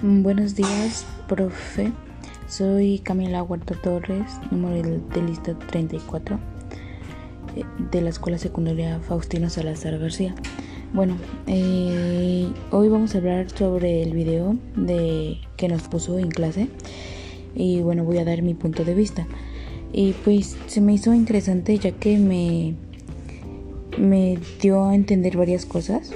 Buenos 0.00 0.54
días, 0.54 1.04
profe. 1.26 1.90
Soy 2.46 3.00
Camila 3.00 3.42
Huerta 3.42 3.74
Torres, 3.74 4.30
número 4.52 5.00
de 5.12 5.22
lista 5.22 5.58
34 5.58 6.38
eh, 7.56 7.64
de 7.90 8.00
la 8.00 8.10
Escuela 8.10 8.38
Secundaria 8.38 9.00
Faustino 9.00 9.50
Salazar 9.50 9.98
García. 9.98 10.36
Bueno, 10.92 11.16
eh, 11.48 12.46
hoy 12.70 12.88
vamos 12.88 13.16
a 13.16 13.18
hablar 13.18 13.50
sobre 13.50 14.00
el 14.04 14.12
video 14.12 14.56
de 14.76 15.38
que 15.56 15.66
nos 15.66 15.82
puso 15.88 16.16
en 16.20 16.30
clase 16.30 16.68
y 17.56 17.80
bueno, 17.80 18.04
voy 18.04 18.18
a 18.18 18.24
dar 18.24 18.42
mi 18.42 18.54
punto 18.54 18.84
de 18.84 18.94
vista. 18.94 19.26
Y 19.92 20.12
pues 20.12 20.56
se 20.68 20.80
me 20.80 20.94
hizo 20.94 21.12
interesante 21.12 21.76
ya 21.76 21.90
que 21.90 22.18
me, 22.18 22.76
me 23.98 24.38
dio 24.62 24.84
a 24.84 24.94
entender 24.94 25.36
varias 25.36 25.66
cosas, 25.66 26.12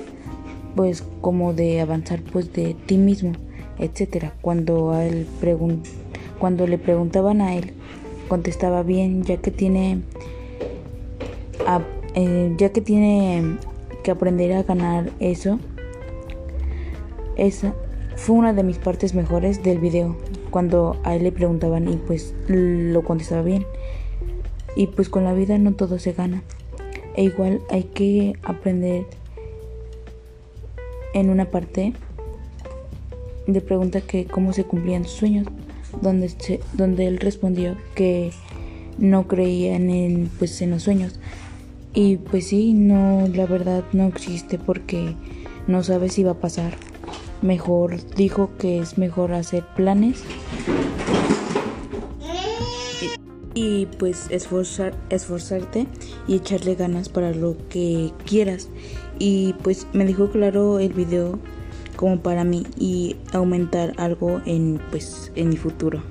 pues 0.76 1.02
como 1.20 1.52
de 1.52 1.80
avanzar 1.80 2.22
pues 2.22 2.52
de 2.52 2.76
ti 2.86 2.96
mismo 2.96 3.32
etcétera. 3.82 4.32
Cuando 4.40 4.92
a 4.92 5.04
él 5.04 5.26
cuando 6.38 6.66
le 6.66 6.78
preguntaban 6.78 7.40
a 7.40 7.56
él, 7.56 7.72
contestaba 8.28 8.82
bien, 8.82 9.24
ya 9.24 9.36
que 9.36 9.50
tiene 9.50 10.02
eh, 12.14 12.54
ya 12.58 12.72
que 12.72 12.80
tiene 12.80 13.56
que 14.02 14.10
aprender 14.10 14.52
a 14.52 14.62
ganar 14.62 15.10
eso. 15.20 15.58
Esa 17.36 17.74
fue 18.16 18.36
una 18.36 18.52
de 18.52 18.62
mis 18.62 18.78
partes 18.78 19.14
mejores 19.14 19.62
del 19.62 19.78
video, 19.78 20.16
cuando 20.50 21.00
a 21.04 21.16
él 21.16 21.24
le 21.24 21.32
preguntaban 21.32 21.88
y 21.88 21.96
pues 21.96 22.34
lo 22.48 23.02
contestaba 23.02 23.42
bien. 23.42 23.66
Y 24.76 24.86
pues 24.86 25.08
con 25.08 25.24
la 25.24 25.32
vida 25.32 25.58
no 25.58 25.74
todo 25.74 25.98
se 25.98 26.12
gana. 26.12 26.42
E 27.14 27.24
igual 27.24 27.60
hay 27.70 27.84
que 27.84 28.34
aprender 28.42 29.04
en 31.14 31.28
una 31.28 31.46
parte 31.46 31.92
le 33.46 33.60
pregunta 33.60 34.00
que 34.00 34.24
cómo 34.26 34.52
se 34.52 34.64
cumplían 34.64 35.04
sus 35.04 35.12
sueños, 35.12 35.46
donde, 36.00 36.30
donde 36.74 37.06
él 37.06 37.18
respondió 37.18 37.76
que 37.94 38.32
no 38.98 39.26
creía 39.26 39.76
en, 39.76 40.30
pues, 40.38 40.60
en 40.62 40.70
los 40.70 40.82
sueños. 40.82 41.18
Y 41.94 42.16
pues 42.16 42.48
sí, 42.48 42.72
no, 42.72 43.28
la 43.28 43.46
verdad 43.46 43.84
no 43.92 44.06
existe 44.06 44.58
porque 44.58 45.14
no 45.66 45.82
sabe 45.82 46.08
si 46.08 46.22
va 46.22 46.32
a 46.32 46.40
pasar. 46.40 46.74
Mejor 47.42 47.96
dijo 48.14 48.50
que 48.58 48.78
es 48.78 48.96
mejor 48.96 49.32
hacer 49.34 49.64
planes 49.76 50.22
y, 53.54 53.82
y 53.82 53.86
pues 53.98 54.30
esforzar, 54.30 54.94
esforzarte 55.10 55.86
y 56.26 56.36
echarle 56.36 56.76
ganas 56.76 57.08
para 57.08 57.32
lo 57.32 57.56
que 57.68 58.12
quieras. 58.24 58.68
Y 59.18 59.54
pues 59.62 59.86
me 59.92 60.06
dijo 60.06 60.30
claro 60.30 60.78
el 60.78 60.94
video 60.94 61.38
como 62.02 62.18
para 62.18 62.42
mí 62.42 62.64
y 62.76 63.14
aumentar 63.32 63.92
algo 63.96 64.42
en 64.44 64.80
pues 64.90 65.30
en 65.36 65.50
mi 65.50 65.56
futuro. 65.56 66.02